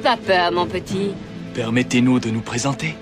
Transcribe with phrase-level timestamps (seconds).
[0.00, 1.12] pas peur, mon petit.
[1.54, 2.96] Permettez-nous de nous présenter.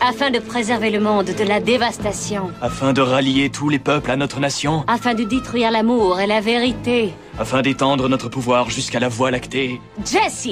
[0.00, 2.50] Afin de préserver le monde de la dévastation.
[2.60, 4.84] Afin de rallier tous les peuples à notre nation.
[4.86, 7.14] Afin de détruire l'amour et la vérité.
[7.38, 9.80] Afin d'étendre notre pouvoir jusqu'à la Voie lactée.
[10.04, 10.48] Jesse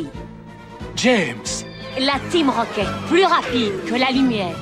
[0.97, 1.37] James
[1.99, 4.57] La Team Rocket, plus rapide que la lumière.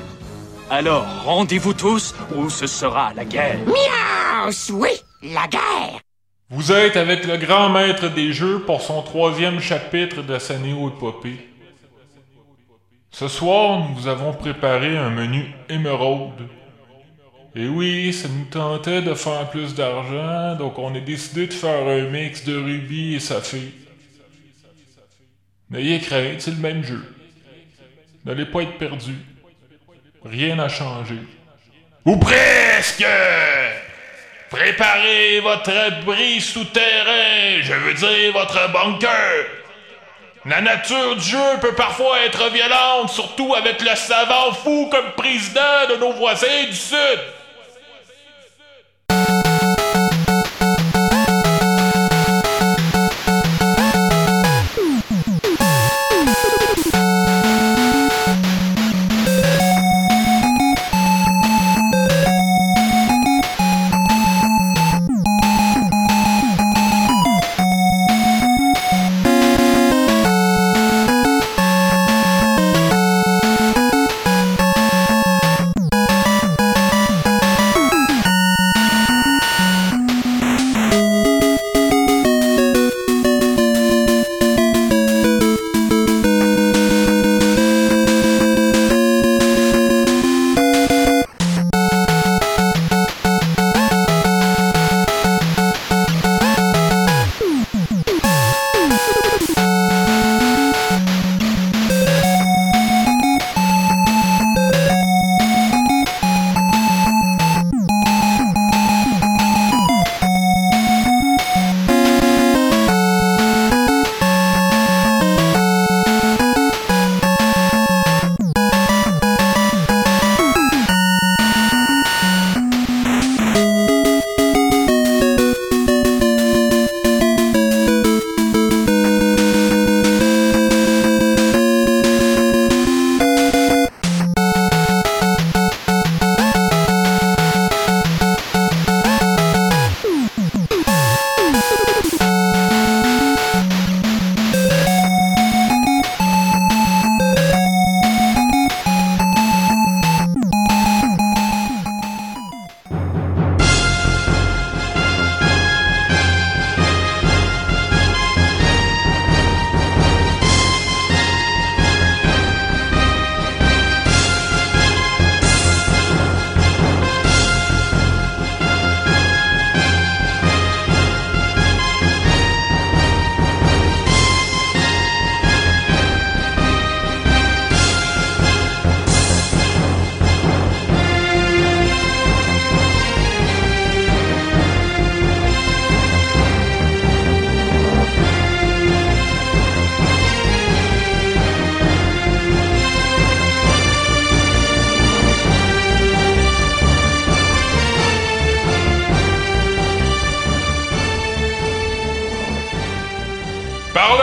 [0.70, 3.58] Alors, rendez-vous tous ou ce sera la guerre.
[3.66, 4.90] Miaou, oui,
[5.22, 6.00] la guerre.
[6.52, 11.48] Vous êtes avec le grand maître des jeux pour son troisième chapitre de sa néo-épopée.
[13.12, 16.48] Ce soir, nous vous avons préparé un menu émeraude.
[17.54, 21.86] Et oui, ça nous tentait de faire plus d'argent, donc on a décidé de faire
[21.86, 23.70] un mix de rubis et saphir.
[25.70, 27.14] N'ayez crainte, c'est le même jeu.
[28.24, 29.14] N'allez pas être perdu.
[30.24, 31.14] Rien n'a changé.
[32.04, 33.06] Ou presque!
[34.50, 39.46] Préparez votre abri souterrain, je veux dire votre bunker.
[40.44, 45.86] La nature du jeu peut parfois être violente, surtout avec le savant fou comme président
[45.90, 47.20] de nos voisins du Sud.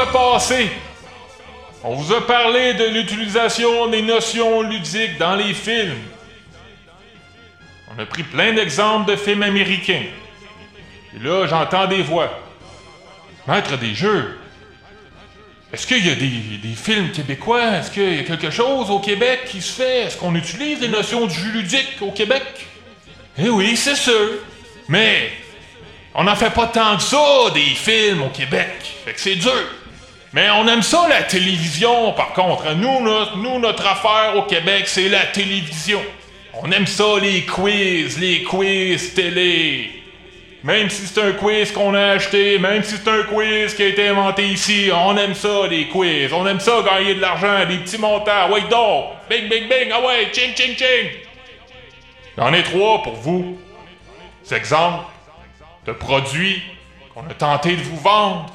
[0.06, 0.70] Passé,
[1.84, 5.98] on vous a parlé de l'utilisation des notions ludiques dans les films.
[7.96, 10.04] On a pris plein d'exemples de films américains.
[11.16, 12.30] Et là, j'entends des voix.
[13.48, 14.38] Maître des jeux.
[15.74, 17.78] Est-ce qu'il y a des, des films québécois?
[17.78, 20.04] Est-ce qu'il y a quelque chose au Québec qui se fait?
[20.04, 22.44] Est-ce qu'on utilise les notions du jeu ludique au Québec?
[23.38, 24.30] Eh oui, c'est sûr.
[24.88, 25.32] Mais
[26.16, 28.96] on n'en fait pas tant que ça, des films au Québec.
[29.06, 29.52] Fait que c'est dur.
[30.34, 32.74] Mais on aime ça, la télévision, par contre.
[32.76, 36.02] Nous, notre, nous, notre affaire au Québec, c'est la télévision.
[36.54, 39.92] On aime ça, les quiz, les quiz télé.
[40.64, 43.88] Même si c'est un quiz qu'on a acheté, même si c'est un quiz qui a
[43.88, 46.34] été inventé ici, on aime ça, les quiz.
[46.34, 48.52] On aime ça, gagner de l'argent, des petits montants.
[48.52, 49.06] Ouais, donc!
[49.30, 49.92] Bing, bing, bing!
[49.94, 51.10] Ah ouais, ching, ching, ching!
[52.38, 53.58] J'en ai trois pour vous.
[54.44, 55.06] C'est exemple
[55.86, 56.62] de produits
[57.14, 58.54] qu'on a tenté de vous vendre.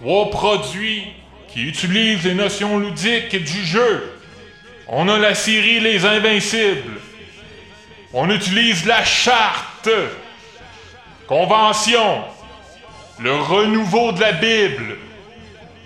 [0.00, 1.04] Trois produits
[1.48, 4.12] qui utilisent les notions ludiques du jeu.
[4.88, 7.00] On a la série Les Invincibles.
[8.12, 9.88] On utilise la charte.
[11.26, 12.24] Convention.
[13.20, 14.96] Le renouveau de la Bible.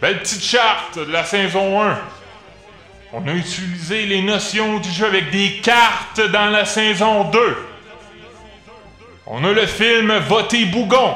[0.01, 1.99] Belle petite charte de la saison 1.
[3.13, 7.57] On a utilisé les notions du jeu avec des cartes dans la saison 2.
[9.27, 11.15] On a le film Voter Bougon.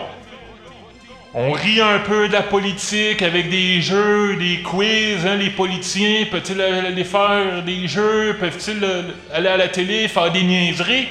[1.35, 5.25] On rit un peu de la politique avec des jeux, des quiz.
[5.27, 8.37] Hein, les politiciens, peuvent-ils aller faire des jeux?
[8.39, 9.03] Peuvent-ils euh,
[9.33, 11.09] aller à la télé faire des niaiseries?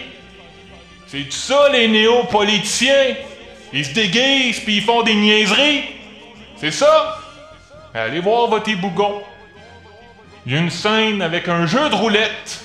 [1.08, 3.16] C'est ça, les néo-politiciens?
[3.74, 5.86] Ils se déguisent puis ils font des niaiseries?
[6.58, 7.20] C'est ça?
[7.92, 9.24] Allez voir Voter Bougon.
[10.46, 12.62] Il y a une scène avec un jeu de roulette.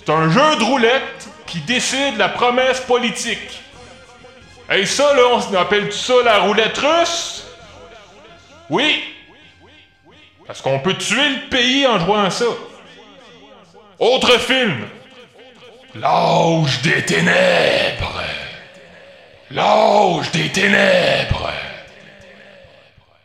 [0.00, 3.60] C'est un jeu de roulette qui décide la promesse politique.
[4.70, 7.44] Et ça, là, on appelle ça la roulette russe?
[8.70, 9.04] Oui.
[10.46, 12.44] Parce qu'on peut tuer le pays en jouant à ça.
[13.98, 14.88] Autre film.
[15.94, 18.22] L'âge des ténèbres.
[19.50, 21.52] L'âge des ténèbres.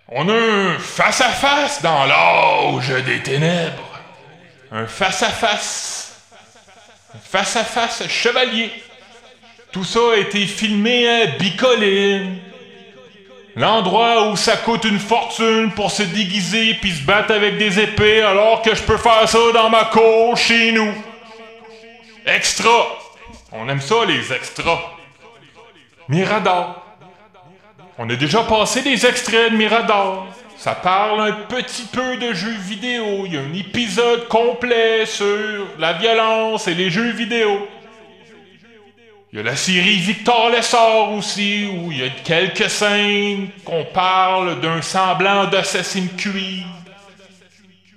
[0.10, 4.00] On a un face-à-face dans l'âge des ténèbres.
[4.72, 6.22] Un face-à-face.
[7.16, 8.72] Un face-à-face chevalier.
[9.78, 12.40] Tout ça a été filmé à Bicoline.
[13.56, 18.24] L'endroit où ça coûte une fortune pour se déguiser puis se battre avec des épées
[18.24, 20.92] alors que je peux faire ça dans ma cour chez nous.
[22.26, 22.88] Extra.
[23.52, 24.80] On aime ça les extras.
[26.10, 26.84] Mirador.
[28.00, 30.26] On a déjà passé des extraits de Mirador.
[30.58, 33.28] Ça parle un petit peu de jeux vidéo.
[33.28, 37.68] Il y a un épisode complet sur la violence et les jeux vidéo.
[39.34, 43.84] Il y a la série Victor Lessard aussi, où il y a quelques scènes qu'on
[43.84, 46.64] parle d'un semblant d'Assassin's Creed.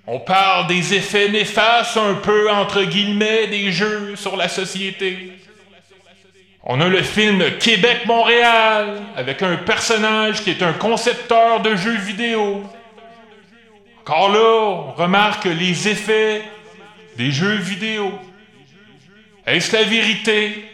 [0.08, 5.38] On parle des effets néfastes un peu entre guillemets des jeux sur la société.
[6.64, 12.64] On a le film Québec-Montréal avec un personnage qui est un concepteur de jeux vidéo.
[14.00, 16.42] Encore là, on remarque les effets
[17.16, 18.18] des jeux vidéo.
[19.46, 20.64] Est-ce la vérité?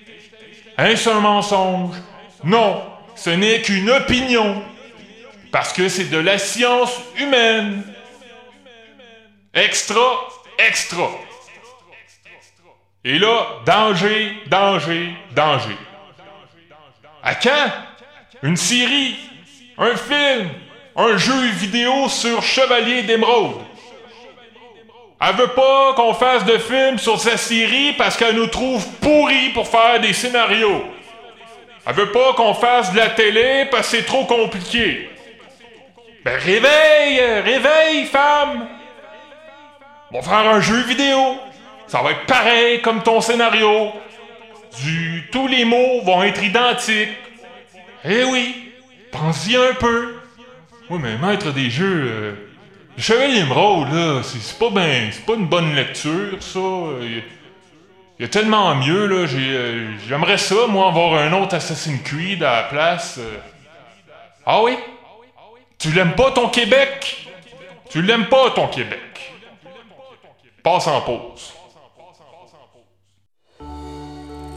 [0.78, 1.96] Est-ce un mensonge?
[2.44, 2.82] Non,
[3.14, 4.62] ce n'est qu'une opinion.
[5.50, 7.82] Parce que c'est de la science humaine.
[9.54, 10.28] Extra,
[10.58, 11.10] extra.
[13.04, 15.76] Et là, danger, danger, danger.
[17.22, 17.70] À quand?
[18.42, 19.16] Une série,
[19.78, 20.50] un film,
[20.94, 23.65] un jeu vidéo sur Chevalier d'Émeraude.
[25.20, 29.50] Elle veut pas qu'on fasse de film sur sa série parce qu'elle nous trouve pourris
[29.50, 30.84] pour faire des scénarios.
[31.86, 35.08] Elle veut pas qu'on fasse de la télé parce que c'est trop compliqué.
[36.24, 38.68] Ben réveille, réveille, femme!
[40.12, 41.38] On va faire un jeu vidéo.
[41.86, 43.92] Ça va être pareil comme ton scénario.
[44.82, 47.16] Du, tous les mots vont être identiques.
[48.04, 48.72] Eh oui,
[49.10, 50.16] pense-y un peu.
[50.90, 52.32] Oui, mais maître des jeux, euh,
[52.96, 56.58] le Chevalier Émeraude, là, c'est pas ben, c'est pas une bonne lecture, ça.
[57.02, 57.22] Il
[58.18, 59.28] y, a tellement mieux, là.
[59.30, 63.18] Euh, j'aimerais ça, moi, avoir un autre Assassin's Creed à la place.
[63.18, 63.38] euh.
[64.46, 64.78] Ah oui?
[65.78, 67.28] Tu l'aimes pas ton Québec?
[67.90, 69.34] Tu l'aimes pas ton Québec?
[70.62, 71.52] Passe en pause.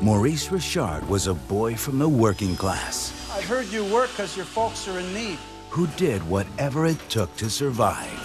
[0.02, 4.46] Maurice Richard was a boy from the working class I've heard you work because your
[4.46, 5.38] folks are in need.
[5.70, 8.18] Who did whatever it took to survive.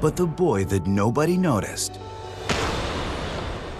[0.00, 1.98] But the boy that nobody noticed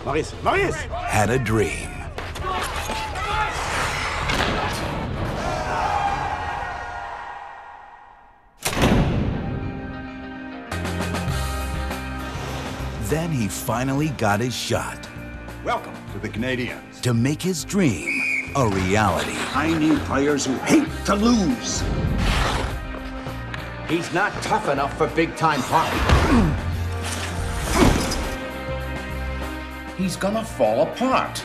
[0.05, 0.75] Maurice, Maurice!
[0.75, 1.89] had a dream.
[13.05, 15.09] Then he finally got his shot
[15.65, 17.01] Welcome to the Canadians.
[17.03, 19.37] to make his dream a reality.
[19.55, 21.83] I need players who hate to lose.
[23.93, 26.01] He's not tough enough for big time hockey.
[30.03, 31.45] He's gonna fall apart.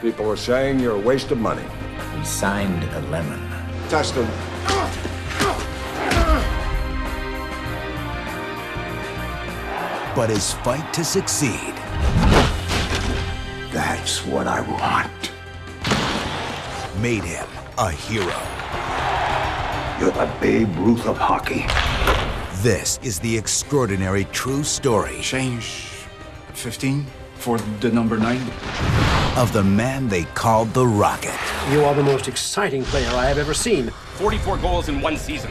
[0.00, 1.62] People are saying you're a waste of money.
[2.18, 3.40] He signed a lemon.
[3.88, 4.26] Test them.
[10.16, 11.76] But his fight to succeed
[13.70, 15.30] That's what I want.
[17.00, 17.46] made him
[17.78, 18.59] a hero.
[20.00, 21.66] You're the Babe Ruth of hockey.
[22.62, 25.64] This is the extraordinary true story Change
[26.54, 27.04] 15
[27.34, 28.38] for the number 9.
[29.36, 31.38] of the man they called the Rocket.
[31.70, 33.90] You are the most exciting player I have ever seen.
[34.14, 35.50] 44 goals in one season.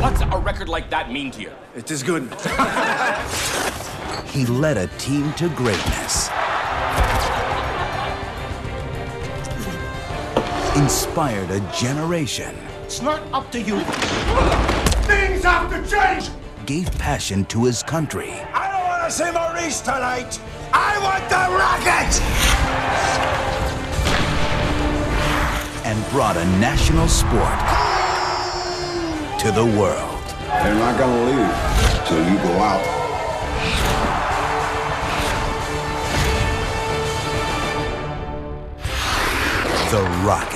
[0.00, 1.52] What's a record like that mean to you?
[1.76, 2.28] It is good.
[4.34, 6.28] He led a team to greatness.
[10.74, 13.80] Inspired a generation It's not up to you.
[15.08, 16.28] Things have to change!
[16.66, 18.30] gave passion to his country.
[18.52, 20.38] I don't want to see Maurice tonight!
[20.70, 22.20] I want the rocket!
[25.86, 27.58] and brought a national sport
[29.40, 30.24] to the world.
[30.48, 32.84] They're not gonna leave till you go out.
[39.90, 40.53] The Rocket.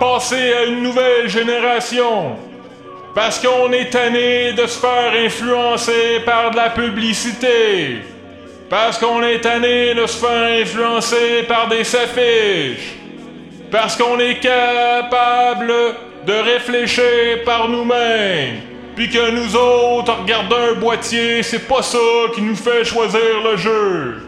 [0.00, 2.36] Passer à une nouvelle génération?
[3.14, 7.98] Parce qu'on est tanné de se faire influencer par de la publicité.
[8.68, 12.94] Parce qu'on est tanné de se faire influencer par des affiches.
[13.70, 15.72] Parce qu'on est capable
[16.26, 18.60] de réfléchir par nous-mêmes.
[18.96, 21.98] Puis que nous autres, regarder un boîtier, c'est pas ça
[22.34, 24.23] qui nous fait choisir le jeu.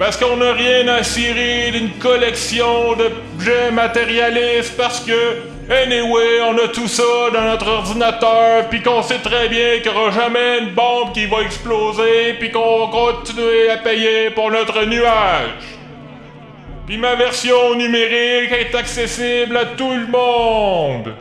[0.00, 5.12] Parce qu'on n'a rien à cirer d'une collection d'objets matérialistes parce que,
[5.70, 7.02] anyway, on a tout ça
[7.34, 11.26] dans notre ordinateur, puis qu'on sait très bien qu'il n'y aura jamais une bombe qui
[11.26, 15.76] va exploser, puis qu'on va continuer à payer pour notre nuage.
[16.86, 21.14] Puis ma version numérique est accessible à tout le monde.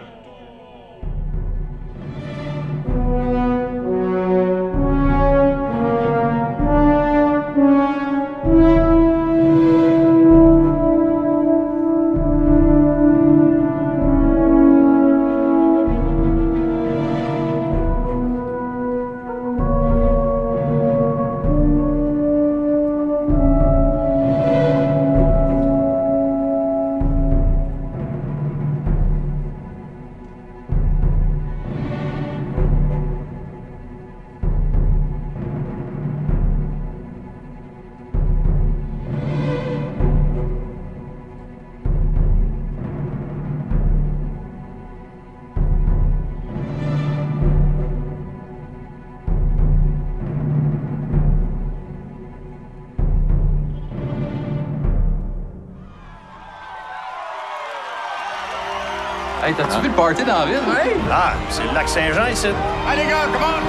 [59.99, 60.59] Party dans la ville?
[60.65, 60.91] Oui!
[61.11, 62.47] Ah, c'est le lac Saint-Jean ici.
[62.87, 63.59] Allez, gars, come on!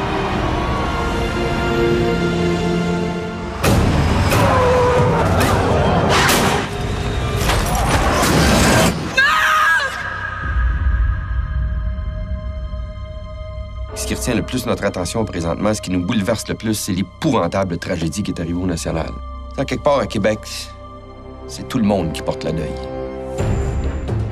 [13.96, 16.92] Ce qui retient le plus notre attention présentement, ce qui nous bouleverse le plus, c'est
[16.92, 19.10] l'épouvantable tragédie qui est arrivée au National.
[19.56, 20.38] Ça, quelque part à Québec,
[21.49, 23.00] c'est tout le monde qui porte la deuil.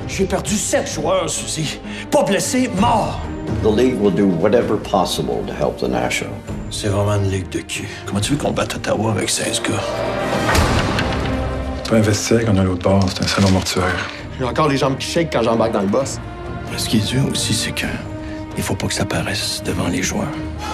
[0.09, 1.79] J'ai perdu sept joueurs, Suzy.
[2.11, 3.19] Pas blessé, mort.
[3.63, 6.33] The League will do whatever possible to help the National.
[6.71, 7.87] C'est vraiment une ligue de cul.
[8.05, 9.69] Comment tu veux qu'on batte Ottawa avec 16 gars?
[11.89, 14.09] Pas un vestiaire qu'on a l'autre bord, c'est un salon mortuaire.
[14.37, 16.19] J'ai encore les jambes qui shake quand j'embarque dans le boss.
[16.75, 17.87] Ce qui est dur aussi, c'est que
[18.57, 20.27] Il faut pas que ça paraisse devant les joueurs.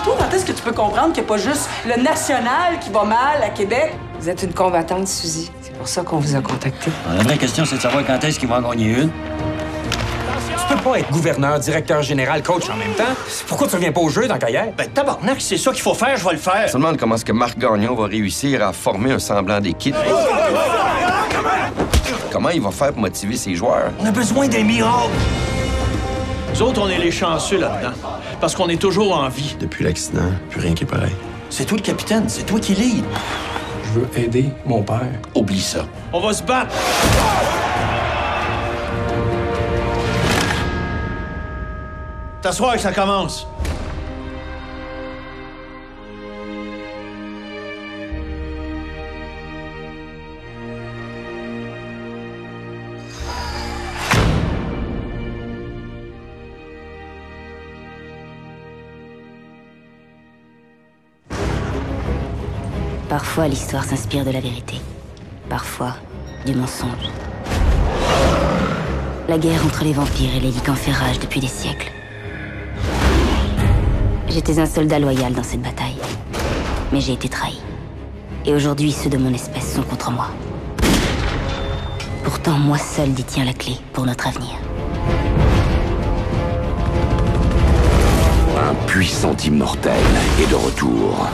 [0.04, 2.90] Toi, quand est-ce que tu peux comprendre qu'il n'y a pas juste le national qui
[2.90, 3.94] va mal à Québec?
[4.20, 5.52] Vous êtes une combattante, Suzy.
[5.86, 6.90] C'est pour ça qu'on vous a contacté.
[7.16, 9.10] La vraie question, c'est de savoir quand est-ce qu'ils vont en gagner une.
[9.10, 13.14] Tu peux pas être gouverneur, directeur général, coach en même temps.
[13.48, 14.70] Pourquoi tu reviens pas au jeu dans carrière?
[14.76, 16.68] Ben, tabarnak, c'est ça qu'il faut faire, je vais le faire.
[16.68, 19.96] Je me demande comment est-ce que Marc Gagnon va réussir à former un semblant d'équipe.
[22.32, 23.92] Comment il va faire pour motiver ses joueurs?
[24.00, 25.10] On a besoin d'un miracle.
[26.52, 27.94] Nous autres, on est les chanceux là-dedans.
[28.42, 29.56] Parce qu'on est toujours en vie.
[29.60, 31.14] Depuis l'accident, plus rien qui est pareil.
[31.52, 33.06] C'est toi le capitaine, c'est toi qui lead.
[33.96, 35.08] Je veux aider mon père.
[35.34, 35.86] Oublie ça.
[36.12, 36.76] On va se battre.
[42.42, 43.48] T'asseoir que ça commence.
[63.36, 64.76] Parfois, l'histoire s'inspire de la vérité.
[65.50, 65.98] Parfois,
[66.46, 67.10] du mensonge.
[69.28, 71.92] La guerre entre les vampires et les lycans fait rage depuis des siècles.
[74.30, 75.98] J'étais un soldat loyal dans cette bataille.
[76.94, 77.60] Mais j'ai été trahi.
[78.46, 80.28] Et aujourd'hui, ceux de mon espèce sont contre moi.
[82.24, 84.56] Pourtant, moi seul détiens la clé pour notre avenir.
[88.58, 90.06] Un puissant immortel
[90.42, 91.28] est de retour.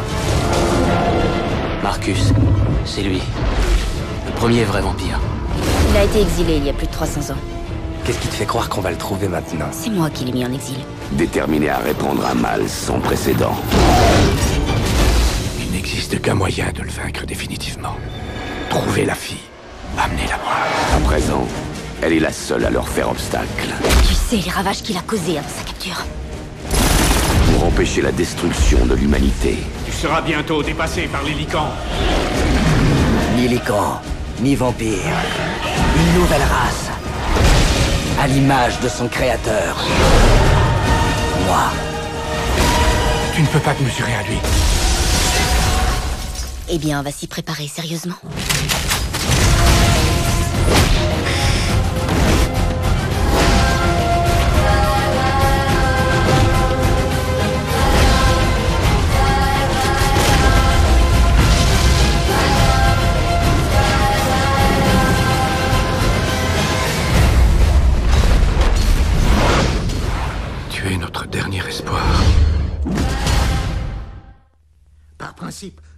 [1.83, 2.31] Marcus,
[2.85, 3.21] c'est lui.
[4.27, 5.19] Le premier vrai vampire.
[5.89, 7.37] Il a été exilé il y a plus de 300 ans.
[8.05, 10.45] Qu'est-ce qui te fait croire qu'on va le trouver maintenant C'est moi qui l'ai mis
[10.45, 10.77] en exil.
[11.13, 13.55] Déterminé à répondre à un mal sans précédent.
[15.59, 17.95] Il n'existe qu'un moyen de le vaincre définitivement.
[18.69, 19.37] Trouver la fille.
[19.97, 20.53] Amenez-la moi.
[20.95, 21.47] À présent,
[22.03, 23.69] elle est la seule à leur faire obstacle.
[24.07, 26.05] Tu sais les ravages qu'il a causés avant sa capture.
[27.53, 29.57] Pour empêcher la destruction de l'humanité.
[30.01, 31.69] Tu seras bientôt dépassé par les licans.
[33.35, 34.01] Ni licans,
[34.39, 34.97] ni vampires.
[35.95, 36.89] Une nouvelle race.
[38.19, 39.77] À l'image de son créateur.
[41.45, 41.65] Moi.
[43.35, 44.39] Tu ne peux pas te mesurer à lui.
[46.67, 48.15] Eh bien, on va s'y préparer sérieusement.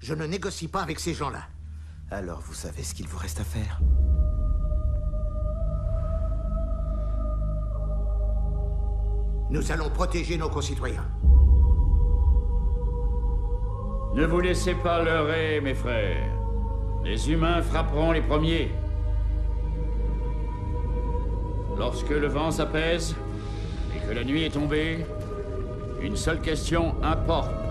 [0.04, 1.44] Je ne négocie pas avec ces gens-là.
[2.12, 3.80] Alors vous savez ce qu'il vous reste à faire
[9.50, 11.06] Nous allons protéger nos concitoyens.
[14.16, 16.30] Ne vous laissez pas leurrer, mes frères.
[17.04, 18.72] Les humains frapperont les premiers.
[21.78, 23.16] Lorsque le vent s'apaise
[23.96, 25.06] et que la nuit est tombée,
[26.02, 27.62] une seule question importe.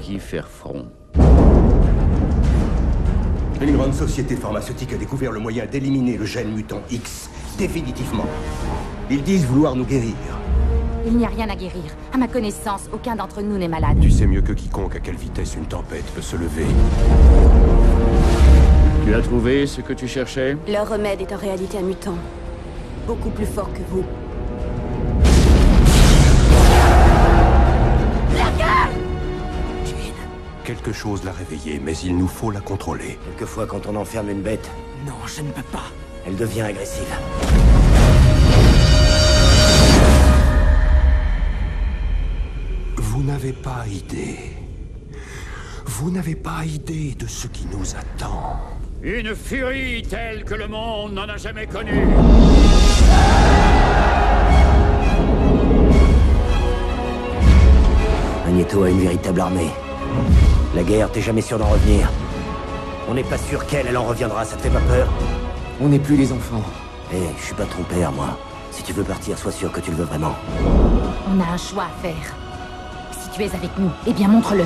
[0.00, 0.86] Qui faire front
[3.60, 8.26] Une grande société pharmaceutique a découvert le moyen d'éliminer le gène mutant X, définitivement.
[9.10, 10.14] Ils disent vouloir nous guérir.
[11.06, 11.82] Il n'y a rien à guérir.
[12.12, 13.98] À ma connaissance, aucun d'entre nous n'est malade.
[14.00, 16.66] Tu sais mieux que quiconque à quelle vitesse une tempête peut se lever.
[19.04, 20.56] Tu as trouvé ce que tu cherchais?
[20.68, 22.16] Leur remède est en réalité un mutant.
[23.06, 24.04] Beaucoup plus fort que vous.
[30.90, 33.16] Quelque chose l'a réveillée, mais il nous faut la contrôler.
[33.24, 34.68] Quelquefois, quand on enferme une bête,
[35.06, 35.84] Non, je ne peux pas.
[36.26, 37.06] elle devient agressive.
[42.96, 44.50] Vous n'avez pas idée.
[45.86, 48.58] Vous n'avez pas idée de ce qui nous attend.
[49.00, 52.04] Une furie telle que le monde n'en a jamais connue.
[58.44, 59.70] Magneto a une véritable armée.
[60.74, 62.08] La guerre, t'es jamais sûr d'en revenir.
[63.08, 65.08] On n'est pas sûr qu'elle, elle en reviendra, ça te fait pas peur?
[65.80, 66.62] On n'est plus les enfants.
[67.12, 68.38] Eh, je suis pas ton père, moi.
[68.70, 70.36] Si tu veux partir, sois sûr que tu le veux vraiment.
[71.28, 72.36] On a un choix à faire.
[73.20, 74.64] Si tu es avec nous, eh bien montre-le.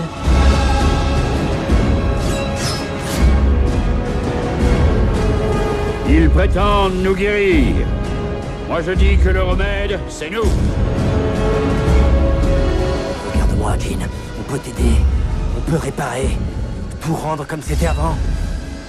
[6.06, 7.86] Ils prétendent nous guérir.
[8.68, 10.44] Moi je dis que le remède, c'est nous.
[13.32, 14.06] Regarde-moi, Jean.
[14.38, 14.96] On peut t'aider.
[15.66, 16.28] On peut réparer.
[17.00, 18.16] Tout rendre comme c'était avant.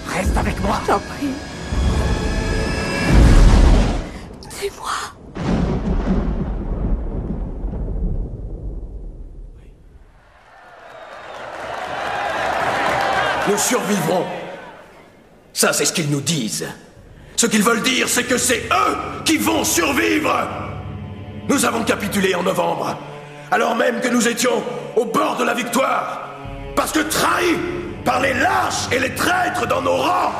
[0.08, 0.80] Reste avec moi.
[0.86, 1.34] T'en prie.
[4.50, 4.92] Sauvez-moi.
[13.48, 14.26] Nous survivrons.
[15.54, 16.68] Ça, c'est ce qu'ils nous disent.
[17.38, 20.48] Ce qu'ils veulent dire, c'est que c'est eux qui vont survivre.
[21.48, 22.98] Nous avons capitulé en novembre,
[23.52, 24.64] alors même que nous étions
[24.96, 26.35] au bord de la victoire.
[26.76, 27.58] Parce que trahis
[28.04, 30.34] par les lâches et les traîtres dans nos rangs.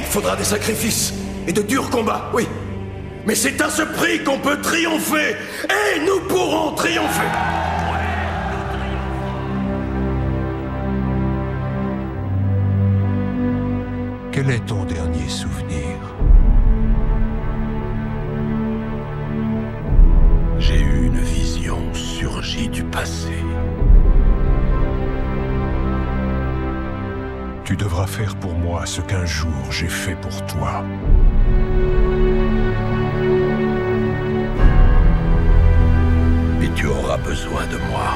[0.00, 1.12] Il faudra des sacrifices
[1.46, 2.48] et de durs combats, oui.
[3.26, 5.36] Mais c'est à ce prix qu'on peut triompher.
[5.64, 7.22] Et nous pourrons triompher.
[14.32, 15.65] Quel est ton dernier souvenir?
[22.64, 23.36] Du passé.
[27.64, 30.82] Tu devras faire pour moi ce qu'un jour j'ai fait pour toi.
[36.58, 38.08] Mais tu auras besoin de moi.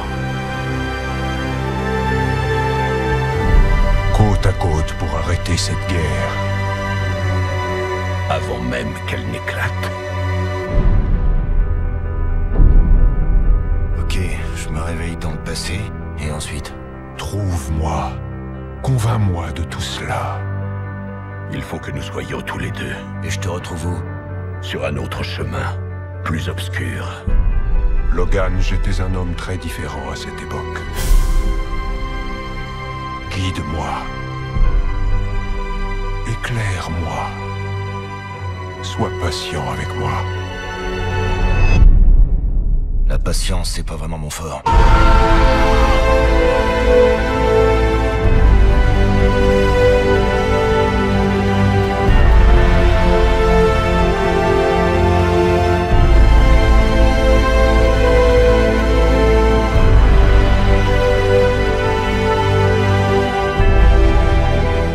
[4.16, 6.32] Côte à côte pour arrêter cette guerre.
[8.30, 10.09] Avant même qu'elle n'éclate.
[14.90, 15.80] Réveille dans le passé,
[16.18, 16.74] et ensuite
[17.16, 18.12] Trouve-moi.
[18.82, 20.40] Convainc-moi de tout cela.
[21.52, 22.96] Il faut que nous soyons tous les deux.
[23.22, 23.98] Et je te retrouve où?
[24.62, 25.76] Sur un autre chemin,
[26.24, 27.06] plus obscur.
[28.12, 30.80] Logan, j'étais un homme très différent à cette époque.
[33.30, 33.94] Guide-moi.
[36.26, 37.22] Éclaire-moi.
[38.82, 40.24] Sois patient avec moi.
[43.10, 44.62] La patience, c'est pas vraiment mon fort.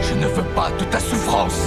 [0.01, 1.59] Je ne veux pas de ta souffrance.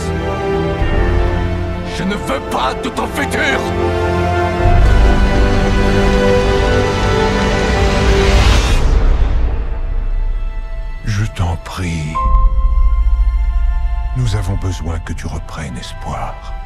[1.99, 3.98] Je ne veux pas de ton futur.
[14.17, 16.58] Nous avons besoin que tu reprennes espoir.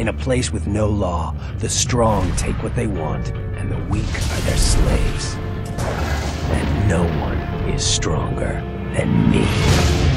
[0.00, 4.08] In a place with no law, the strong take what they want, and the weak
[4.08, 5.34] are their slaves.
[5.34, 7.36] And no one
[7.68, 8.62] is stronger
[8.94, 10.09] than me.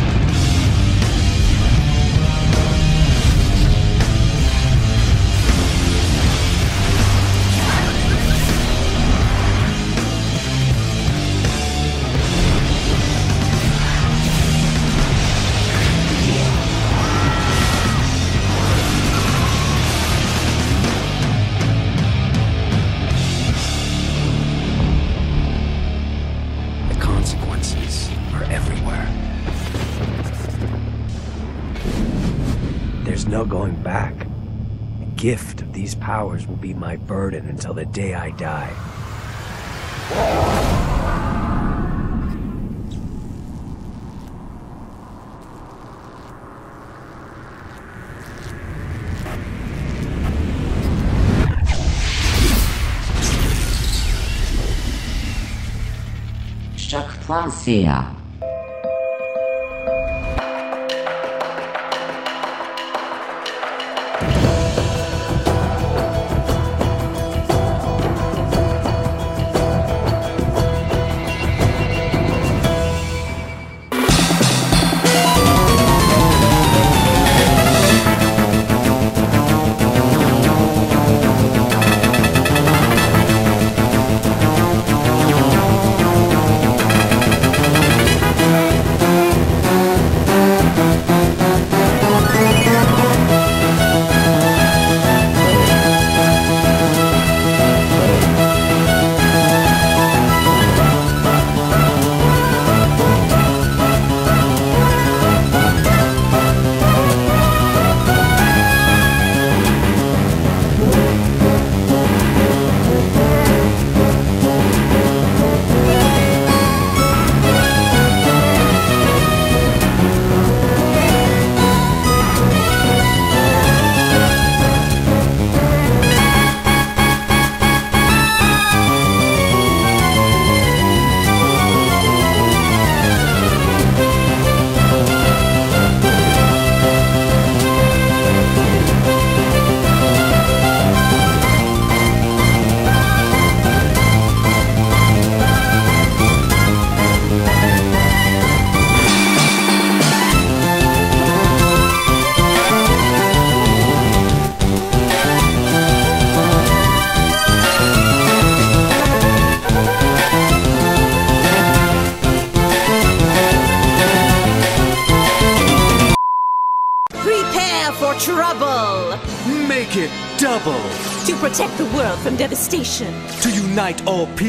[35.24, 38.74] Gift of these powers will be my burden until the day I die.
[57.74, 58.23] Make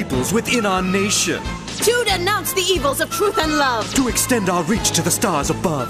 [0.05, 1.43] peoples within our nation.
[1.83, 3.93] To denounce the evils of truth and love.
[3.95, 5.89] To extend our reach to the stars above.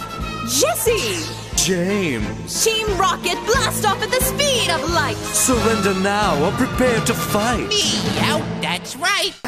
[0.49, 1.33] Jesse!
[1.57, 2.65] James.
[2.65, 5.17] Team Rocket blast off at the speed of light.
[5.17, 7.69] Surrender now or prepare to fight.
[7.69, 7.83] Me
[8.21, 9.44] out, that's right.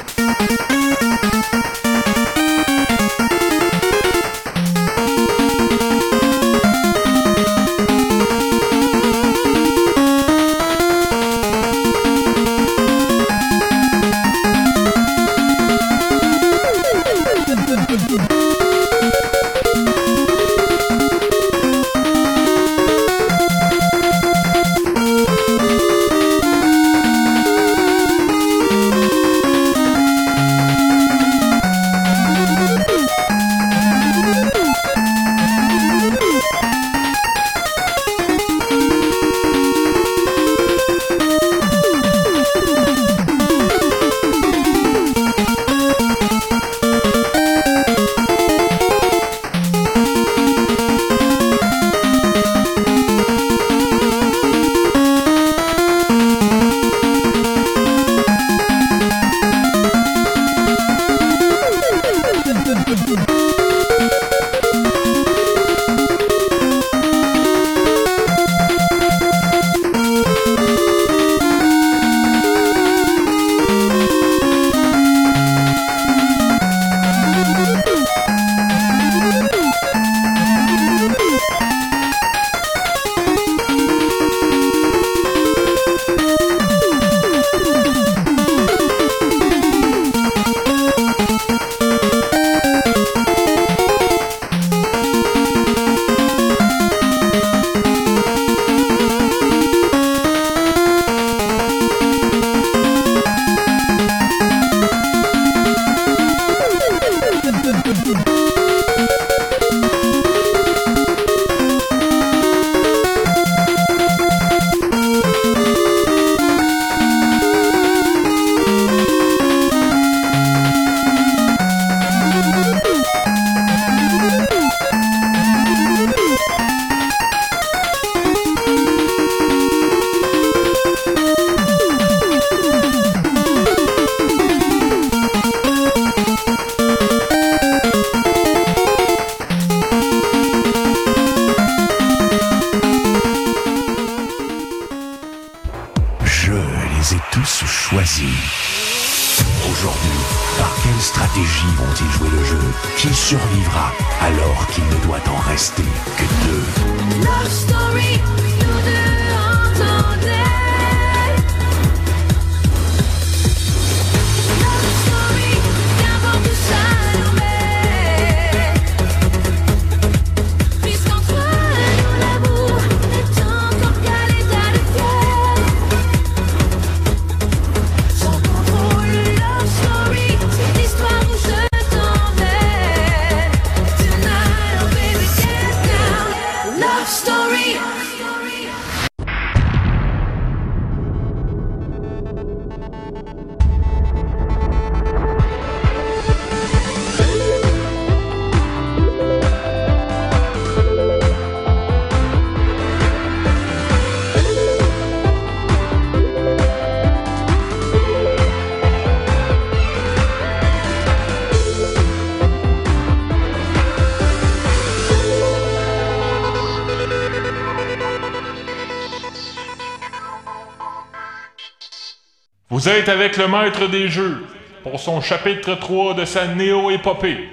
[222.86, 224.46] Vous êtes avec le maître des jeux
[224.84, 227.48] pour son chapitre 3 de sa néo-épopée.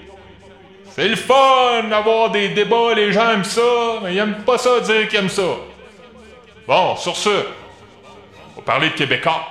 [0.91, 3.61] C'est le fun d'avoir des débats, les gens aiment ça,
[4.03, 5.41] mais ils aiment pas ça dire qu'ils aiment ça.
[6.67, 9.43] Bon, sur ce, on va parler de Québécois.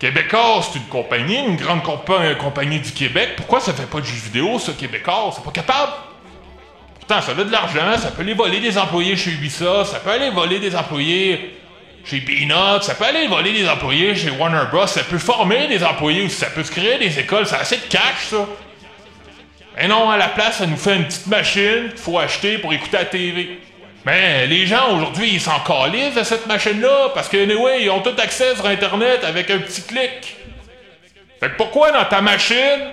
[0.00, 3.34] Québécois, c'est une compagnie, une grande compa- compagnie du Québec.
[3.36, 5.30] Pourquoi ça fait pas de jeux vidéo, ça, Québécois?
[5.36, 5.92] C'est pas capable?
[6.98, 10.10] Pourtant, ça a de l'argent, ça peut aller voler des employés chez Ubisoft, ça peut
[10.10, 11.54] aller voler des employés
[12.04, 15.84] chez Peanuts, ça peut aller voler des employés chez Warner Bros, ça peut former des
[15.84, 18.46] employés aussi, ça peut se créer des écoles, a assez de cash, ça.
[19.76, 22.72] Mais non, à la place, ça nous fait une petite machine qu'il faut acheter pour
[22.72, 23.60] écouter la TV.
[24.04, 28.00] Mais les gens aujourd'hui, ils s'en calissent de cette machine-là, parce que, anyway, ils ont
[28.00, 30.36] tout accès sur Internet avec un petit clic.
[31.40, 32.90] Fait que pourquoi dans ta machine,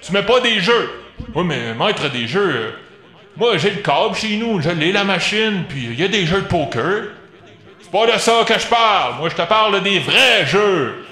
[0.00, 0.90] tu mets pas des jeux?
[1.34, 2.70] Oui, mais maître des jeux, euh,
[3.36, 6.26] moi j'ai le câble chez nous, je l'ai la machine, puis il y a des
[6.26, 7.08] jeux de poker.
[7.90, 9.14] C'est pas de ça que je parle.
[9.18, 11.06] Moi, je te parle des vrais jeux.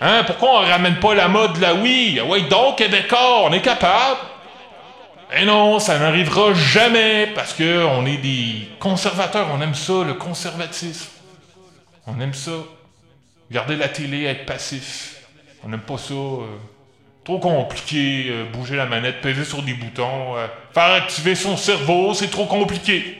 [0.00, 0.22] Hein?
[0.24, 2.20] Pourquoi on ramène pas la mode de la Wii?
[2.20, 4.20] Ouais, donc, Québécois, on est capable.
[5.36, 9.48] Eh non, ça n'arrivera jamais parce que on est des conservateurs.
[9.52, 11.08] On aime ça, le conservatisme.
[12.06, 12.52] On aime ça.
[13.50, 15.16] Regarder la télé, être passif.
[15.64, 16.14] On n'aime pas ça.
[16.14, 16.46] euh,
[17.24, 18.26] trop compliqué.
[18.28, 22.46] euh, bouger la manette, peser sur des boutons, euh, faire activer son cerveau, c'est trop
[22.46, 23.18] compliqué.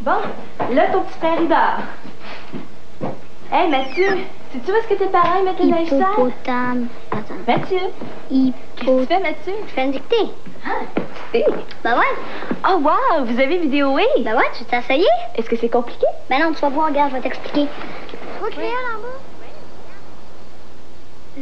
[0.00, 0.12] Bon,
[0.72, 3.10] là, ton petit père, il dort.
[3.50, 4.18] Hey, Mathieu,
[4.52, 6.00] sais-tu où est-ce que tes parents mettent le sale?
[6.00, 6.88] Hippopotame.
[7.10, 7.34] Attends.
[7.46, 7.78] Mathieu,
[8.30, 9.54] qu'est-ce que tu fais, Mathieu?
[9.66, 10.30] Je fais une dictée.
[10.64, 10.84] Ah,
[11.32, 11.50] dictée?
[11.82, 12.14] Ben ouais.
[12.68, 14.04] Oh, wow, vous avez vidéoé?
[14.20, 15.06] Ben ouais, tu t'es essayé?
[15.34, 16.06] Est-ce que c'est compliqué?
[16.30, 17.66] Ben non, tu vas voir, regarde, je vais t'expliquer.
[18.08, 19.08] Tu vois le crayon en bas?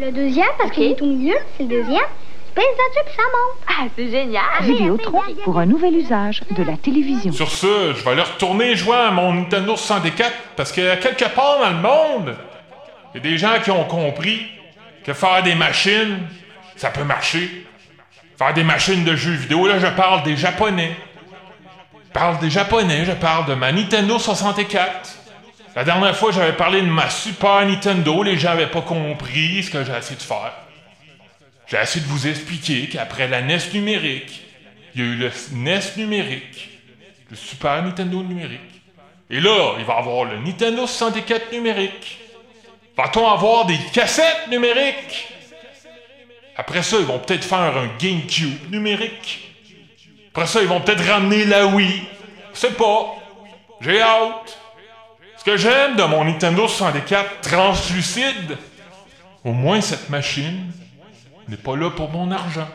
[0.07, 2.05] Le deuxième, parce qu'il est au milieu, c'est le deuxième.
[2.57, 2.65] Puis
[3.15, 3.59] ça monte.
[3.69, 4.43] Ah, c'est génial!
[4.63, 7.31] Vidéo 3 pour un nouvel usage de la télévision.
[7.31, 11.59] Sur ce, je vais aller retourner jouer à mon Nintendo 64 parce que quelque part
[11.61, 12.37] dans le monde,
[13.15, 14.47] il y a des gens qui ont compris
[15.05, 16.21] que faire des machines,
[16.77, 17.67] ça peut marcher.
[18.39, 20.97] Faire des machines de jeux vidéo, là, je parle des Japonais.
[22.07, 25.11] Je parle des Japonais, je parle de ma Nintendo 64.
[25.75, 29.71] La dernière fois, j'avais parlé de ma Super Nintendo, les gens n'avaient pas compris ce
[29.71, 30.53] que j'ai essayé de faire.
[31.67, 34.43] J'ai essayé de vous expliquer qu'après la NES numérique,
[34.95, 36.71] il y a eu le NES numérique,
[37.29, 38.61] le Super Nintendo numérique.
[39.29, 42.19] Et là, il va y avoir le Nintendo 64 numérique.
[42.97, 45.29] Va-t-on avoir des cassettes numériques?
[46.57, 49.53] Après ça, ils vont peut-être faire un GameCube numérique.
[50.29, 52.03] Après ça, ils vont peut-être ramener la Wii.
[52.55, 53.17] Je sais pas.
[53.81, 54.57] J'ai hâte.
[55.37, 58.57] Ce que j'aime de mon Nintendo 64 translucide,
[59.45, 60.73] au moins cette machine
[61.49, 62.69] n'est pas là pour mon argent.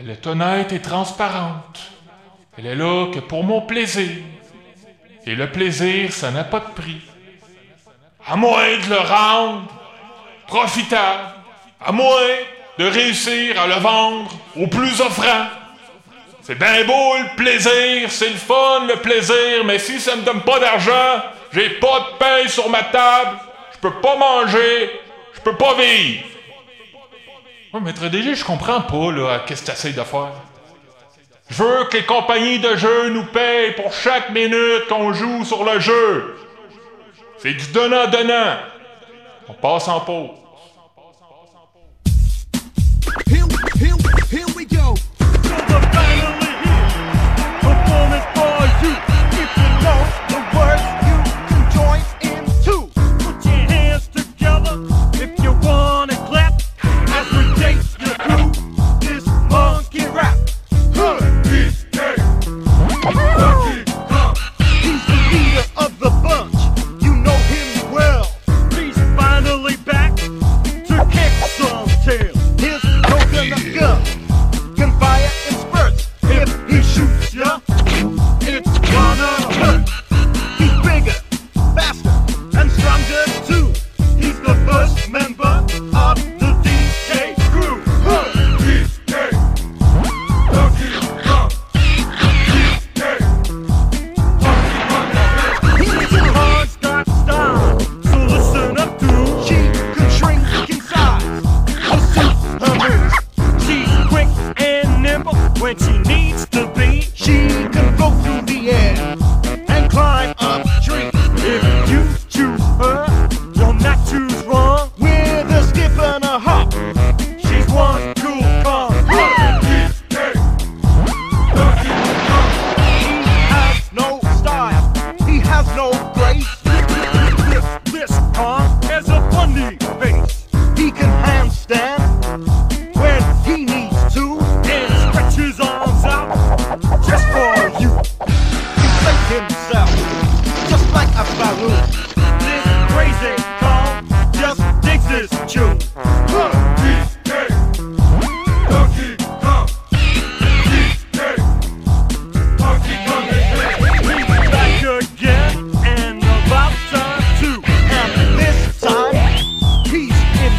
[0.00, 1.80] Elle est honnête et transparente.
[2.56, 4.10] Elle est là que pour mon plaisir.
[5.26, 7.00] Et le plaisir, ça n'a pas de prix.
[8.26, 9.68] À moins de le rendre
[10.46, 11.30] profitable.
[11.80, 12.36] À moins
[12.78, 15.46] de réussir à le vendre au plus offrant.
[16.42, 20.42] C'est bien beau le plaisir, c'est le fun le plaisir, mais si ça me donne
[20.42, 23.38] pas d'argent, j'ai pas de pain sur ma table,
[23.72, 25.00] je peux pas manger,
[25.34, 26.24] je peux pas vivre.
[27.74, 30.30] Ouais, maître DG, je comprends pas, là, qu'est-ce que t'essayes de faire.
[31.50, 35.64] Je veux que les compagnies de jeux nous payent pour chaque minute qu'on joue sur
[35.64, 36.36] le jeu.
[37.38, 38.58] C'est du donnant-donnant.
[39.48, 40.43] On passe en pause.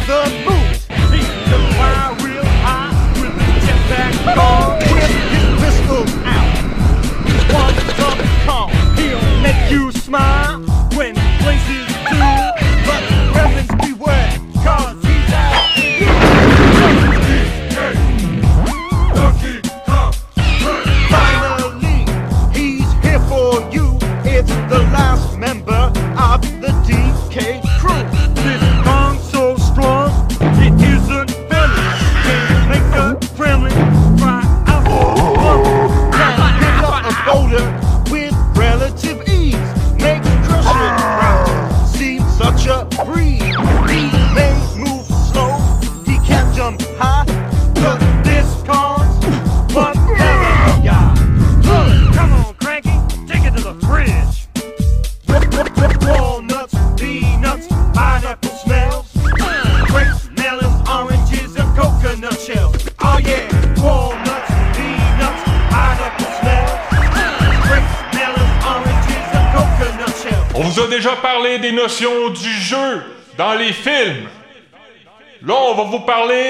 [0.06, 0.55] the.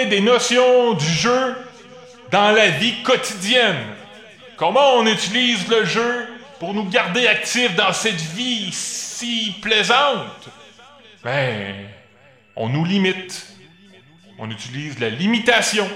[0.07, 1.57] Des notions du jeu
[2.31, 3.77] dans la vie quotidienne.
[4.57, 6.27] Comment on utilise le jeu
[6.59, 10.49] pour nous garder actifs dans cette vie si plaisante?
[11.23, 11.89] Ben,
[12.55, 13.47] on nous limite.
[14.39, 15.89] On utilise la limitation.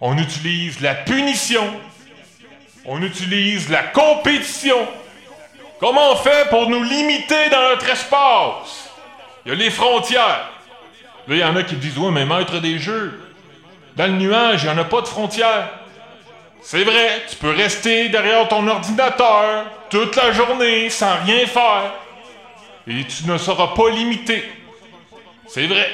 [0.00, 1.80] On utilise la punition.
[2.84, 4.78] On utilise la compétition.
[5.78, 8.90] Comment on fait pour nous limiter dans notre espace?
[9.44, 10.55] Il y a les frontières.
[11.28, 13.20] Il y en a qui disent Ouais, mais maître des jeux,
[13.96, 15.68] dans le nuage, il n'y en a pas de frontières.
[16.62, 21.92] C'est vrai, tu peux rester derrière ton ordinateur toute la journée sans rien faire.
[22.88, 24.44] Et tu ne seras pas limité.
[25.46, 25.88] C'est vrai.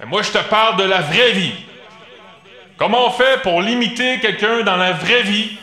[0.00, 1.54] Mais moi, je te parle de la vraie vie.
[2.76, 5.56] Comment on fait pour limiter quelqu'un dans la vraie vie?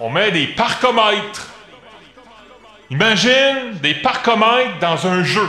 [0.00, 1.52] On met des parcomètres.
[2.90, 5.48] Imagine des parcomètres dans un jeu.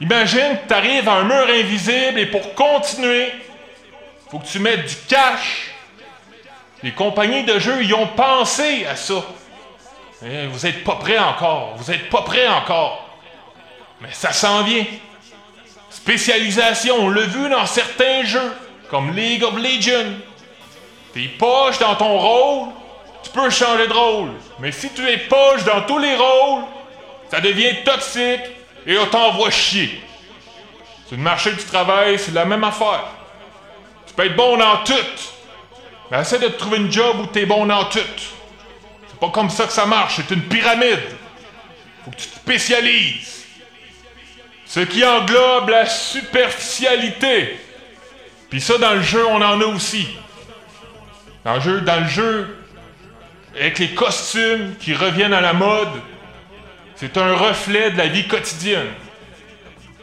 [0.00, 3.32] Imagine que tu arrives à un mur invisible et pour continuer,
[4.30, 5.72] faut que tu mettes du cash.
[6.82, 9.22] Les compagnies de jeux y ont pensé à ça.
[10.24, 11.74] Eh, vous êtes pas prêts encore.
[11.76, 13.10] Vous êtes pas prêts encore.
[14.00, 14.86] Mais ça s'en vient.
[15.90, 18.56] Spécialisation, on l'a vu dans certains jeux,
[18.88, 20.14] comme League of Legends.
[21.12, 22.68] T'es poche dans ton rôle,
[23.22, 24.30] tu peux changer de rôle.
[24.60, 26.62] Mais si tu es poche dans tous les rôles,
[27.30, 30.02] ça devient toxique et on t'envoie chier.
[31.06, 33.04] Sur le marché du travail, c'est la même affaire.
[34.06, 34.94] Tu peux être bon dans tout,
[36.10, 37.98] mais essaie de te trouver une job où t'es bon dans tout.
[39.08, 41.00] C'est pas comme ça que ça marche, c'est une pyramide.
[42.04, 43.44] Faut que tu te spécialises.
[44.66, 47.58] Ce qui englobe la superficialité.
[48.48, 50.06] Puis ça, dans le jeu, on en a aussi.
[51.44, 52.56] Dans le jeu, dans le jeu
[53.54, 55.88] avec les costumes qui reviennent à la mode,
[57.00, 58.90] c'est un reflet de la vie quotidienne.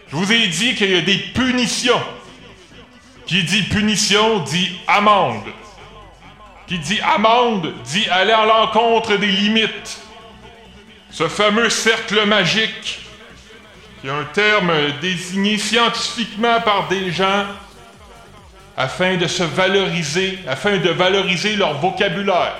[0.09, 2.01] Je vous ai dit qu'il y a des punitions.
[3.27, 5.45] Qui dit punition dit amende.
[6.65, 9.99] Qui dit amende dit aller à l'encontre des limites.
[11.11, 12.99] Ce fameux cercle magique,
[14.01, 17.45] qui est un terme désigné scientifiquement par des gens
[18.75, 22.55] afin de se valoriser, afin de valoriser leur vocabulaire.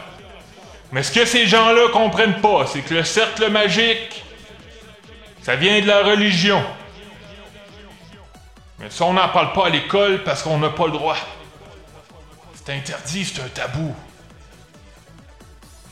[0.92, 4.26] Mais ce que ces gens-là comprennent pas, c'est que le cercle magique,
[5.48, 6.62] ça vient de la religion.
[8.80, 11.16] Mais ça, on n'en parle pas à l'école parce qu'on n'a pas le droit.
[12.54, 13.96] C'est interdit, c'est un tabou.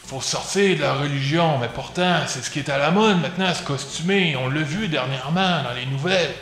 [0.03, 3.22] Il faut sortir de la religion, mais pourtant, c'est ce qui est à la mode
[3.22, 4.36] maintenant, se costumer.
[4.36, 6.36] On l'a vu dernièrement dans les nouvelles.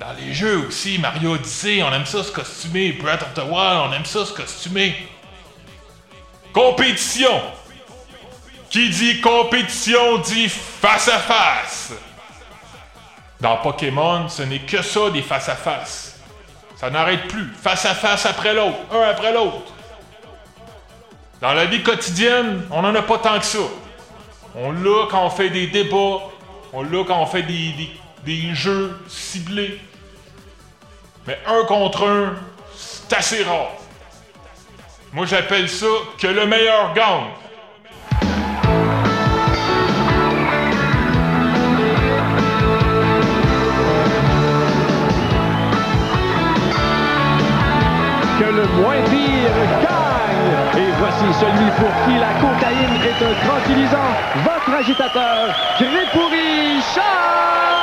[0.00, 2.92] Dans les jeux aussi, Mario Odyssey, on aime ça se costumer.
[2.92, 4.96] Breath of the Wild, on aime ça se costumer.
[6.54, 7.42] Compétition.
[8.74, 11.92] Qui dit compétition dit face à face.
[13.40, 16.18] Dans Pokémon, ce n'est que ça des face à face.
[16.74, 17.52] Ça n'arrête plus.
[17.62, 19.72] Face à face après l'autre, un après l'autre.
[21.40, 23.60] Dans la vie quotidienne, on n'en a pas tant que ça.
[24.56, 26.18] On l'a quand on fait des débats,
[26.72, 27.90] on l'a quand on fait des, des,
[28.24, 29.80] des jeux ciblés.
[31.28, 32.34] Mais un contre un,
[32.74, 33.70] c'est assez rare.
[35.12, 35.86] Moi, j'appelle ça
[36.18, 37.30] que le meilleur gagne.
[48.72, 49.54] Moins pire.
[50.76, 54.10] Et voici celui pour qui la cocaïne est un tranquillisant,
[54.42, 57.73] votre agitateur, Grégory Charles!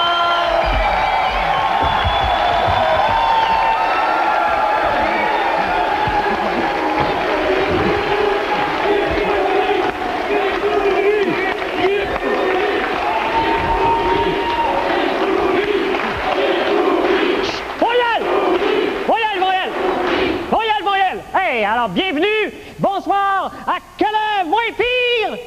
[21.89, 22.53] Bienvenue!
[22.79, 25.37] Bonsoir à Que le moins pire!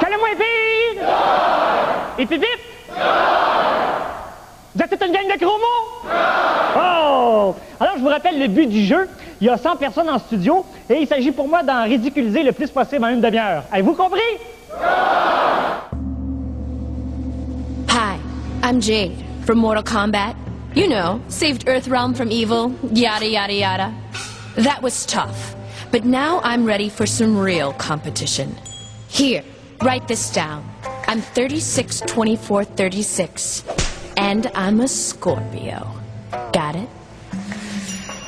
[0.00, 1.02] Que moins pire!
[2.18, 2.60] Et puis vite!
[4.74, 6.10] Vous êtes toute une gang de gros mots?
[6.76, 7.54] Oh!
[7.80, 9.08] Alors, je vous rappelle le but du jeu.
[9.40, 12.52] Il y a 100 personnes en studio et il s'agit pour moi d'en ridiculiser le
[12.52, 13.64] plus possible en une demi-heure.
[13.72, 14.20] Avez-vous compris?
[17.88, 18.16] Hi,
[18.62, 19.12] I'm Jade
[19.44, 20.34] from Mortal Kombat.
[20.74, 23.92] You know, saved Earthrealm from evil, yada yada yada.
[24.56, 25.54] That was tough.
[25.90, 28.54] But now I'm ready for some real competition.
[29.08, 29.42] Here,
[29.82, 30.68] write this down.
[31.06, 33.64] I'm 36, 24, 36.
[34.16, 35.90] And I'm a Scorpio.
[36.52, 36.88] Got it?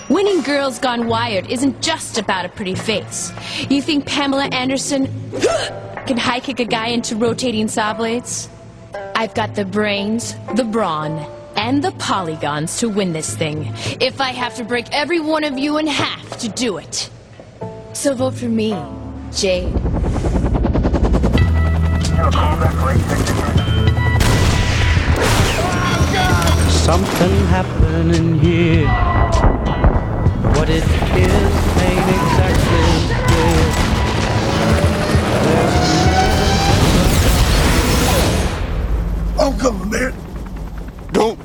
[0.09, 3.33] Winning Girls Gone Wired isn't just about a pretty face.
[3.71, 5.07] You think Pamela Anderson
[6.07, 8.49] can high kick a guy into rotating saw blades?
[9.15, 11.27] I've got the brains, the brawn,
[11.65, 13.73] and the polygons to win this thing.
[13.99, 17.09] If I have to break every one of you in half to do it.
[17.95, 18.77] So vote for me,
[19.33, 19.73] Jade.
[26.85, 28.87] Something happening here.
[30.57, 31.53] What it is
[31.89, 32.85] ain't exactly
[33.25, 33.65] clear.
[39.39, 40.24] Oh, I'm coming, man.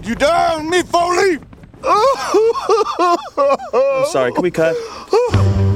[0.09, 1.37] Don't you dare on me, Foley!
[3.37, 4.75] I'm sorry, can we cut?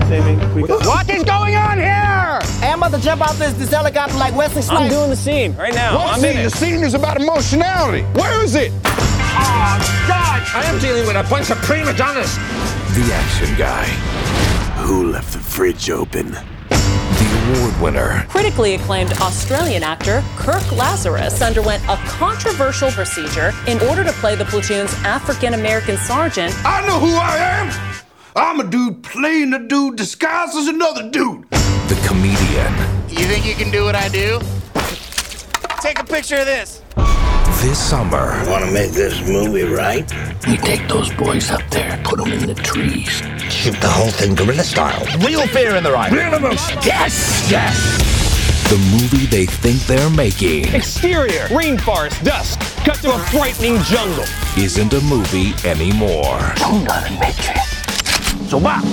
[0.08, 0.84] Jamie, can we cut?
[0.88, 2.40] What is going on here?
[2.60, 4.82] Hey, I'm about to jump off this, this helicopter like Wesley Snipes.
[4.82, 5.98] I'm doing the scene right now.
[5.98, 6.38] What I'm scene?
[6.38, 8.02] in The scene is about emotionality.
[8.20, 8.72] Where is it?
[8.84, 10.42] Oh, God!
[10.56, 12.36] I am dealing with a bunch of prima donnas.
[12.96, 13.86] The action guy.
[14.84, 16.36] Who left the fridge open?
[17.44, 18.26] The award winner.
[18.30, 24.46] Critically acclaimed Australian actor Kirk Lazarus underwent a controversial procedure in order to play the
[24.46, 26.54] platoon's African American sergeant.
[26.64, 27.96] I know who I am.
[28.36, 31.50] I'm a dude playing a dude disguised as another dude.
[31.50, 32.74] The comedian.
[33.10, 34.40] You think you can do what I do?
[35.82, 36.83] Take a picture of this.
[37.64, 38.44] This summer.
[38.50, 40.04] Want to make this movie right?
[40.46, 43.08] We take those boys up there, put them in the trees,
[43.50, 45.06] shoot the whole thing guerrilla style.
[45.20, 46.12] Real fear in the right.
[46.12, 46.86] Real emotions.
[46.86, 47.74] Yes, yes.
[48.70, 54.26] The movie they think they're making Exterior, rainforest, dusk, cut to a frightening jungle.
[54.58, 56.42] isn't a movie anymore.
[58.50, 58.84] So what?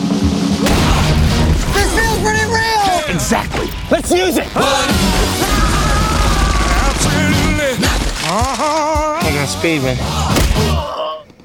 [1.75, 3.15] This feels pretty real.
[3.15, 3.67] Exactly.
[3.91, 4.47] Let's use it.
[4.47, 5.10] Taking
[8.33, 9.97] a speed, man.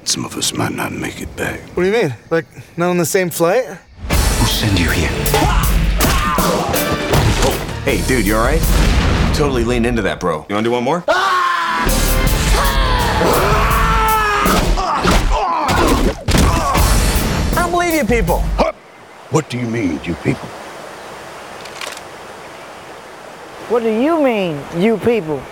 [0.04, 1.60] Some of us might not make it back.
[1.74, 2.14] What do you mean?
[2.30, 3.64] Like, not on the same flight?
[3.66, 5.08] Who send you here?
[7.84, 8.62] Hey, dude, you alright?
[9.34, 10.46] Totally leaned into that, bro.
[10.48, 11.02] You wanna do one more?
[11.08, 11.12] I
[17.54, 18.40] don't believe you people.
[19.30, 20.48] What do you mean, you people?
[23.68, 25.42] What do you mean, you people?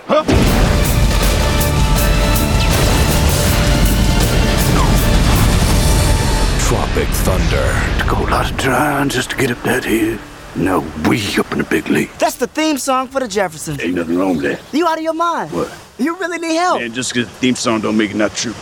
[6.68, 8.08] Tropic Thunder.
[8.08, 10.18] Go a lot of trying just to get up that hill.
[10.56, 12.08] Now we up in the big league.
[12.18, 13.82] That's the theme song for the Jeffersons.
[13.82, 14.60] Ain't nothing wrong with that.
[14.72, 15.52] You out of your mind?
[15.52, 15.70] What?
[15.98, 16.80] You really need help.
[16.80, 18.54] Man, just because the theme song don't make it not true.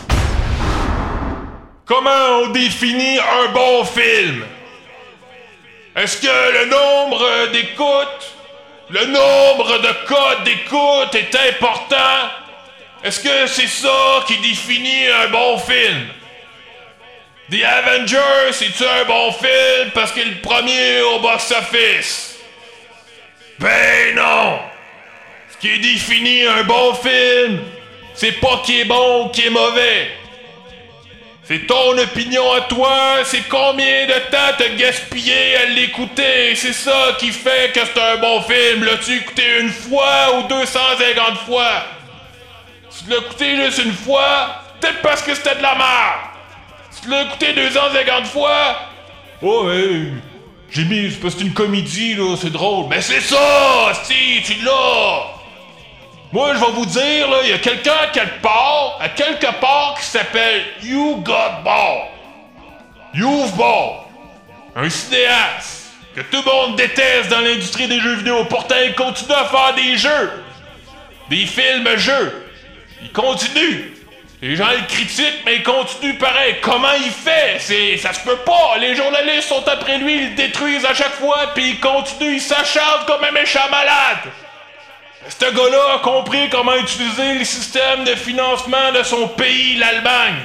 [1.85, 4.43] Comment on définit un bon film?
[5.95, 8.35] Est-ce que le nombre d'écoutes,
[8.89, 12.31] le nombre de codes d'écoute est important?
[13.01, 16.09] Est-ce que c'est ça qui définit un bon film?
[17.51, 19.91] The Avengers, c'est-tu un bon film?
[19.93, 22.37] Parce qu'il est le premier au box-office?
[23.59, 24.59] Ben non!
[25.51, 27.61] Ce qui définit un bon film,
[28.13, 30.11] c'est pas qui est bon ou qui est mauvais.
[31.43, 36.55] C'est ton opinion à toi, c'est combien de temps t'as gaspillé à l'écouter.
[36.55, 38.85] C'est ça qui fait que c'est un bon film.
[38.85, 41.83] L'as-tu écouté une fois ou 250 fois?
[42.89, 46.32] Si tu l'as écouté juste une fois, peut-être parce que c'était de la merde.
[47.09, 48.77] L'as écouté 250 fois,
[49.41, 50.13] oh ouais,
[50.69, 52.87] j'ai mis, c'est parce que c'est une comédie là, c'est drôle.
[52.89, 55.33] Mais c'est ça, si, tu l'as.
[56.31, 59.95] Moi, je vais vous dire, là, il y a quelqu'un quelque part, à quelque part,
[59.99, 61.63] qui s'appelle You Got.
[63.13, 64.05] You've Ball.
[64.75, 68.45] Un cinéaste que tout le monde déteste dans l'industrie des jeux vidéo.
[68.45, 70.43] Pourtant, il continue à faire des jeux.
[71.29, 72.47] Des films-jeux.
[73.03, 73.93] Il continue.
[74.43, 76.57] Les gens le critiquent, mais il continue pareil.
[76.61, 77.59] Comment il fait?
[77.59, 78.75] C'est, ça se peut pas.
[78.77, 82.41] Les journalistes sont après lui, ils le détruisent à chaque fois, puis il continue, il
[82.41, 84.33] s'acharne comme un méchant malade.
[85.29, 90.35] Ce gars-là a compris comment utiliser les systèmes de financement de son pays, l'Allemagne.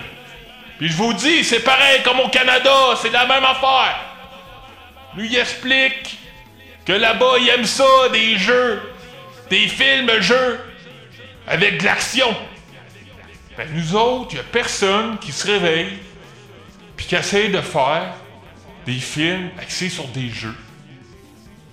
[0.79, 2.71] Puis je vous dis, c'est pareil comme au Canada,
[3.03, 3.99] c'est la même affaire.
[5.17, 6.19] Lui, il explique
[6.87, 8.81] que là-bas, il aime ça, des jeux,
[9.51, 10.61] des films-jeux,
[11.49, 12.33] avec de l'action.
[13.59, 15.99] Ben, nous autres, il y a personne qui se réveille
[16.97, 18.15] puis qui essaie de faire
[18.87, 20.55] des films axés sur des jeux.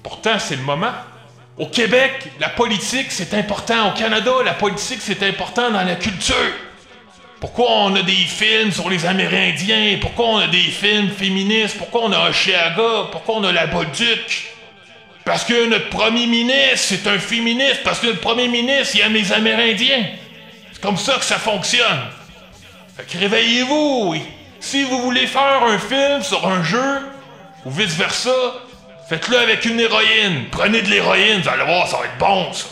[0.01, 0.93] Pourtant, c'est le moment.
[1.59, 3.89] Au Québec, la politique, c'est important.
[3.89, 6.53] Au Canada, la politique, c'est important dans la culture.
[7.39, 9.99] Pourquoi on a des films sur les Amérindiens?
[10.01, 11.77] Pourquoi on a des films féministes?
[11.77, 13.09] Pourquoi on a Oshéaga?
[13.11, 14.47] Pourquoi on a la Bolduc?
[15.23, 17.81] Parce que notre premier ministre, c'est un féministe.
[17.83, 20.03] Parce que le premier ministre, il aime les Amérindiens.
[20.85, 22.01] Comme ça que ça fonctionne.
[22.95, 24.15] Fait que réveillez-vous.
[24.59, 27.01] Si vous voulez faire un film sur un jeu,
[27.65, 28.31] ou vice-versa,
[29.07, 30.45] Faites-le avec une héroïne.
[30.51, 32.65] Prenez de l'héroïne, vous allez voir, ça va être bon, ça.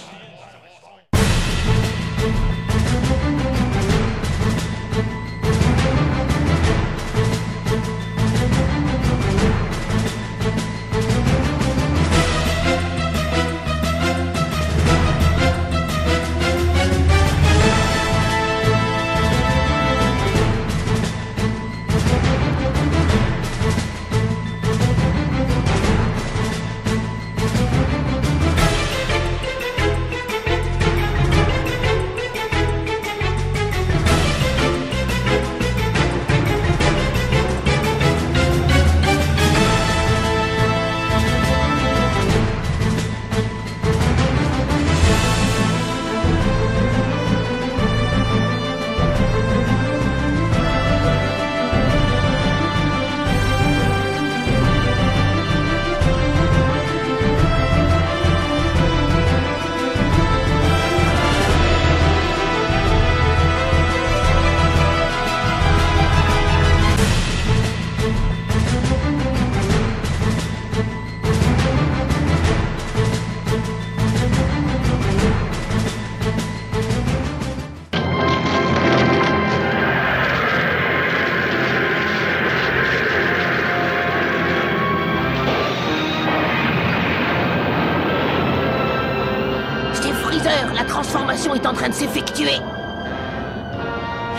[91.14, 92.58] Transformation est en train de s'effectuer.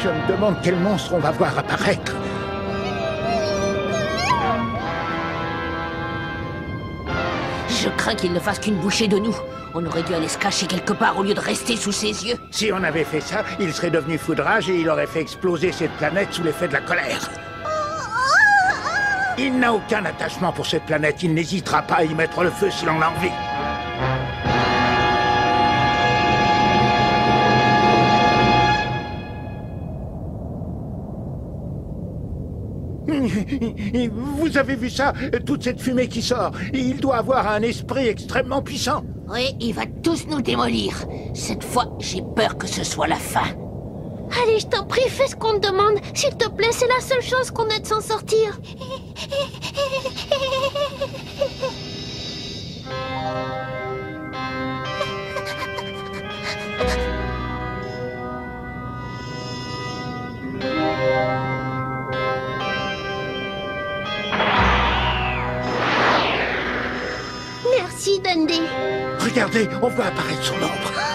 [0.03, 2.17] Je me demande quel monstre on va voir apparaître.
[7.69, 9.37] Je crains qu'il ne fasse qu'une bouchée de nous.
[9.73, 12.39] On aurait dû aller se cacher quelque part au lieu de rester sous ses yeux.
[12.51, 15.93] Si on avait fait ça, il serait devenu foudrage et il aurait fait exploser cette
[15.93, 17.31] planète sous l'effet de la colère.
[19.39, 21.23] Il n'a aucun attachement pour cette planète.
[21.23, 23.54] Il n'hésitera pas à y mettre le feu si l'on a envie.
[34.39, 35.13] Vous avez vu ça
[35.47, 36.53] Toute cette fumée qui sort.
[36.73, 39.03] Il doit avoir un esprit extrêmement puissant.
[39.29, 40.95] Oui, il va tous nous démolir.
[41.35, 43.47] Cette fois, j'ai peur que ce soit la fin.
[44.43, 45.99] Allez, je t'en prie, fais ce qu'on te demande.
[46.15, 48.59] S'il te plaît, c'est la seule chose qu'on a de s'en sortir.
[69.19, 71.14] Regardez, on voit apparaître son ombre.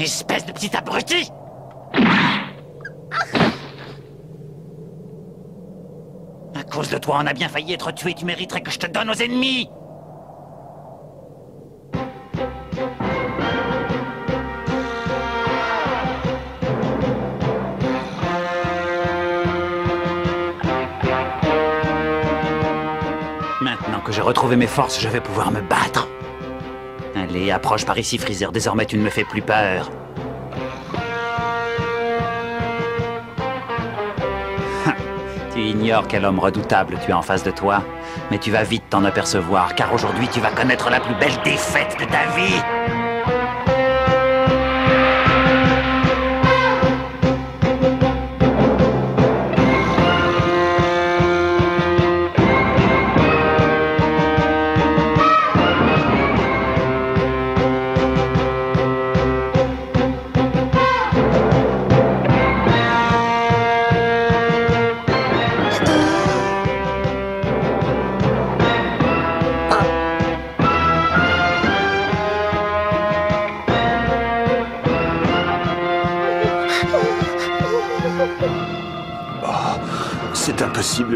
[0.00, 1.30] Espèce de petit abruti
[6.54, 8.14] À cause de toi, on a bien failli être tué.
[8.14, 9.68] Tu mériterais que je te donne aux ennemis
[23.60, 26.08] Maintenant que j'ai retrouvé mes forces, je vais pouvoir me battre.
[27.30, 28.50] Allez, approche par ici, Freezer.
[28.50, 29.88] Désormais, tu ne me fais plus peur.
[35.54, 37.84] tu ignores quel homme redoutable tu as en face de toi,
[38.32, 41.96] mais tu vas vite t'en apercevoir, car aujourd'hui, tu vas connaître la plus belle défaite
[42.00, 42.79] de ta vie.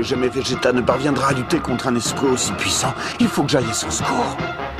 [0.05, 2.95] Jamais Vegeta ne parviendra à lutter contre un escroc aussi puissant.
[3.21, 4.37] Il faut que j'aille à son secours.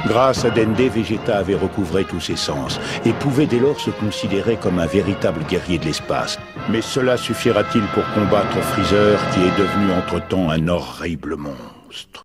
[0.07, 4.57] Grâce à Dende, Vegeta avait recouvré tous ses sens et pouvait dès lors se considérer
[4.57, 6.39] comme un véritable guerrier de l'espace.
[6.69, 12.24] Mais cela suffira-t-il pour combattre Freezer qui est devenu entre-temps un horrible monstre?